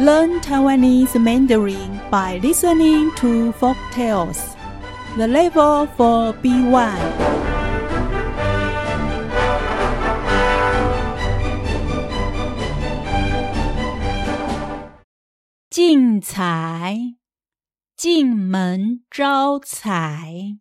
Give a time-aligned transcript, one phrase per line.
[0.00, 4.56] Learn Taiwanese Mandarin by listening to folk tales.
[5.18, 6.96] The level for B1.
[15.68, 17.16] 进财，
[17.94, 20.56] 进门招财。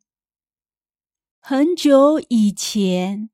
[1.40, 3.30] 很久以前，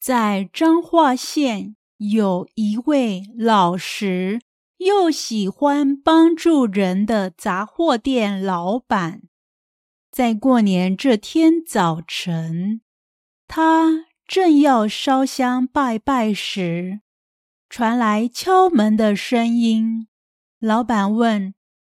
[0.00, 4.40] 在彰化县有一位老实
[4.84, 9.22] 又喜欢帮助人的杂货店老板。
[10.10, 12.82] 在过年这天早晨，
[13.48, 17.00] 他正要烧香拜拜时，
[17.68, 20.06] 传来敲门的声音。
[20.60, 21.54] 老板问：“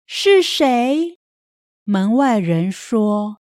[0.05, 1.19] 是谁？”
[1.83, 3.39] 门外人说：“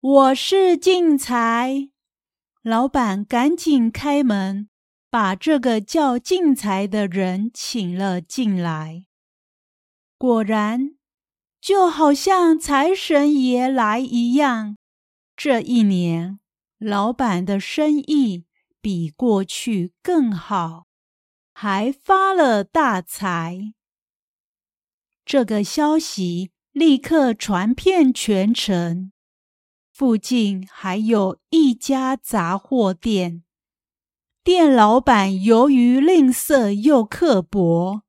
[0.00, 1.88] 我是进财。”
[2.62, 4.68] 老板赶紧开门，
[5.12, 9.04] 把这个叫进财的人请了进来。
[10.16, 10.94] 果然，
[11.60, 14.78] 就好像财神爷来一样，
[15.36, 16.40] 这一年
[16.78, 18.46] 老板的生意
[18.80, 20.86] 比过去更好，
[21.52, 23.74] 还发了大财。
[25.26, 29.12] 这个消息立刻传遍全城。
[29.92, 33.44] 附近还有一家杂货店，
[34.44, 38.02] 店老板由于吝啬又刻薄，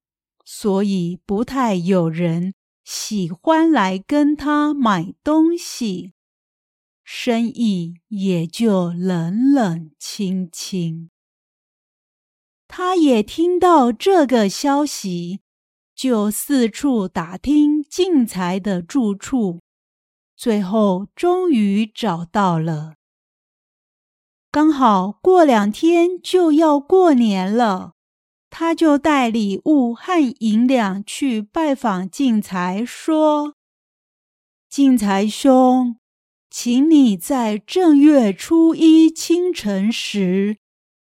[0.43, 2.53] 所以不太有人
[2.83, 6.13] 喜欢来跟他买东西，
[7.03, 11.09] 生意也就冷冷清清。
[12.67, 15.41] 他也听到这个消息。
[15.95, 19.61] 就四处打听进财的住处，
[20.35, 22.95] 最后终于找到了。
[24.53, 27.93] 刚好过两天就要过年了，
[28.51, 33.55] 他就带礼物和银两去拜访进财，说
[34.69, 35.95] ：“进财兄，
[36.51, 40.59] 请你在正月初一清晨时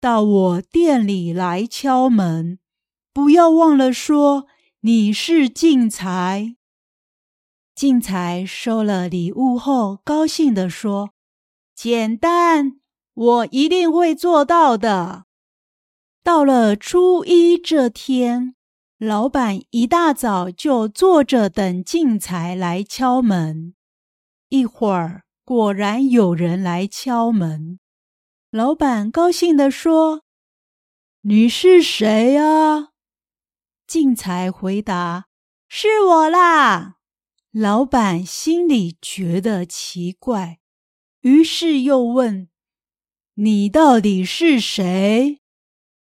[0.01, 2.61] 到我店里来敲门，
[3.13, 4.47] 不要忘了说。”
[4.83, 6.55] 你是进财，
[7.75, 11.11] 进财收了礼物后，高兴地说
[11.75, 12.81] ：“简单，
[13.15, 15.27] 我一定会做到的。”
[16.23, 18.55] 到了初一这天，
[18.99, 23.75] 老板一大早就坐着等进财来敲门。
[24.51, 27.81] 一会儿，果然有人来敲门。
[28.51, 30.23] 老板高兴地说
[31.23, 32.91] ：“你是谁呀？”
[33.89, 35.27] 进财回答
[35.69, 36.99] ：“是我啦。”
[37.51, 40.61] 老板心里觉得奇怪，
[41.23, 42.49] 于是又问
[43.35, 45.41] ：“你到底是谁？”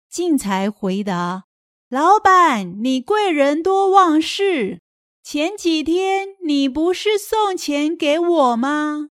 [0.09, 1.45] 进才回答
[1.91, 4.81] ：“老板，你贵人多忘事。
[5.23, 9.11] 前几天你不是送钱给我吗？”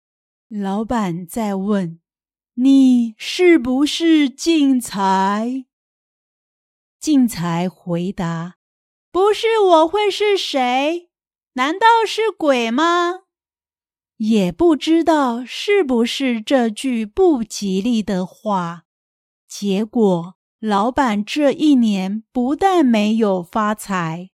[0.49, 1.99] 老板再问
[2.55, 5.65] ：“你是不是进财？”
[6.99, 8.55] 进才回答。
[9.11, 11.09] 不是我会是谁？
[11.53, 13.21] 难道是鬼吗？
[14.17, 18.83] 也不知道是不是这句不吉利的话。
[19.47, 24.29] 结果老板这一年不但没有发财，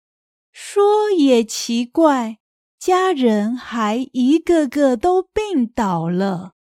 [0.51, 2.37] 说也奇怪，
[2.79, 6.53] 家人还一个个都病倒了。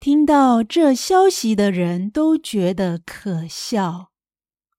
[0.00, 4.10] 听到这消息的人都觉得可笑，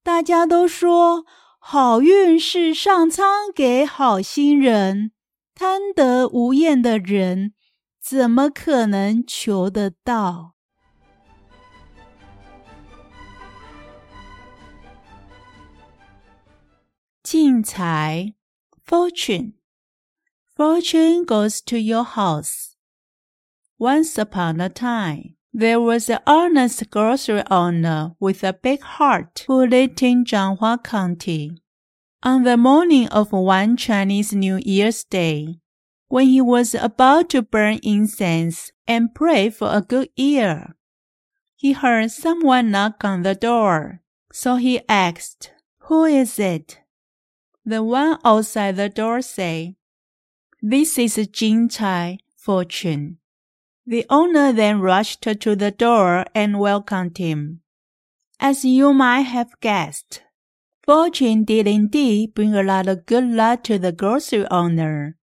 [0.03, 1.25] 大家都说。
[1.59, 5.11] 好运是上苍给好心人，
[5.57, 7.53] 贪得无厌的人
[7.99, 10.53] 怎么可能求得到？
[17.23, 18.35] 进财
[18.85, 22.73] ，fortune，fortune goes to your house.
[23.79, 25.37] Once upon a time.
[25.51, 31.63] There was an honest grocery owner with a big heart who lived in Zhanghua County.
[32.23, 35.59] On the morning of one Chinese New Year's Day,
[36.07, 40.75] when he was about to burn incense and pray for a good year,
[41.55, 44.01] he heard someone knock on the door.
[44.33, 45.51] So he asked,
[45.89, 46.79] Who is it?
[47.65, 49.75] The one outside the door said,
[50.61, 53.19] This is Jin Chai Fortune.
[53.85, 57.61] The owner then rushed to the door and welcomed him.
[58.39, 60.23] As you might have guessed,
[60.87, 65.17] fortune did indeed bring a lot of good luck to the grocery owner,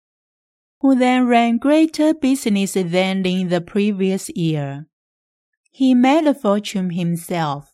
[0.81, 4.85] who then ran greater business than in the previous year.
[5.71, 7.73] He made a fortune himself.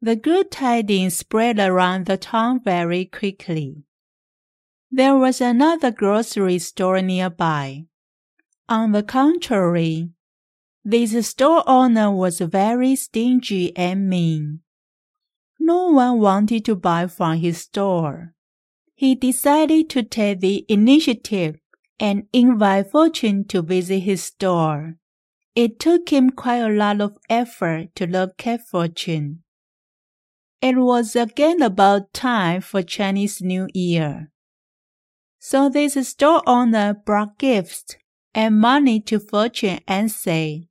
[0.00, 3.84] The good tidings spread around the town very quickly.
[4.90, 7.84] There was another grocery store nearby.
[8.66, 10.08] On the contrary,
[10.82, 14.63] this store owner was very stingy and mean.
[15.66, 18.34] No one wanted to buy from his store.
[18.94, 21.56] He decided to take the initiative
[21.98, 24.96] and invite Fortune to visit his store.
[25.54, 29.42] It took him quite a lot of effort to locate Fortune.
[30.60, 34.30] It was again about time for Chinese New Year.
[35.38, 37.96] So this store owner brought gifts
[38.34, 40.66] and money to Fortune and said,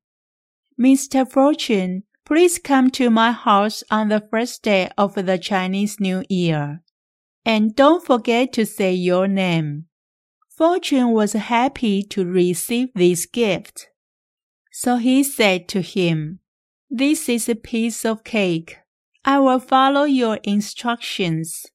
[0.79, 1.27] Mr.
[1.27, 2.03] Fortune,
[2.33, 6.81] please come to my house on the first day of the Chinese New Year.
[7.45, 9.85] And don't forget to say your name.
[10.49, 13.89] Fortune was happy to receive this gift.
[14.71, 16.39] So he said to him,
[16.89, 18.79] This is a piece of cake.
[19.23, 21.67] I will follow your instructions.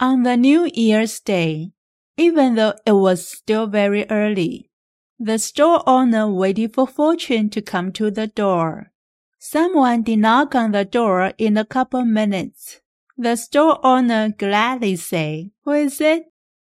[0.00, 1.72] On the New Year's Day,
[2.16, 4.70] even though it was still very early,
[5.18, 8.92] the store owner waited for Fortune to come to the door.
[9.38, 12.80] Someone did knock on the door in a couple minutes.
[13.16, 16.24] The store owner gladly said, Who is it?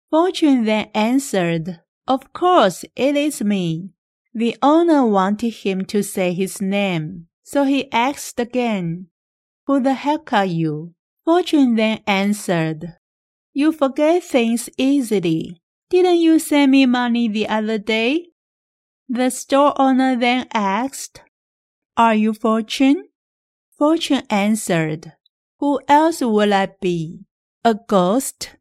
[0.09, 3.91] Fortune then answered, Of course, it is me.
[4.33, 9.07] The owner wanted him to say his name, so he asked again,
[9.65, 10.93] Who the heck are you?
[11.25, 12.95] Fortune then answered,
[13.53, 15.61] You forget things easily.
[15.89, 18.27] Didn't you send me money the other day?
[19.07, 21.21] The store owner then asked,
[21.99, 23.09] Are you Fortune?
[23.77, 25.11] Fortune answered,
[25.59, 27.25] Who else will I be?
[27.65, 28.55] A ghost?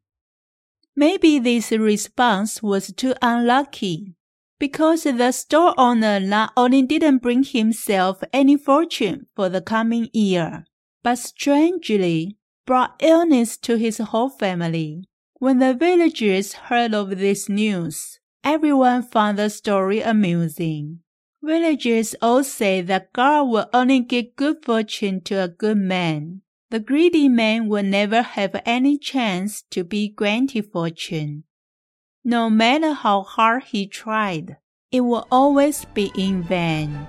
[0.96, 4.16] Maybe this response was too unlucky
[4.58, 10.64] because the store owner not only didn't bring himself any fortune for the coming year,
[11.04, 12.36] but strangely
[12.66, 15.04] brought illness to his whole family.
[15.34, 21.02] When the villagers heard of this news, everyone found the story amusing.
[21.42, 26.80] Villagers all say that God will only give good fortune to a good man, the
[26.80, 31.44] greedy man will never have any chance to be granted fortune.
[32.24, 34.56] No matter how hard he tried,
[34.90, 37.06] it will always be in vain.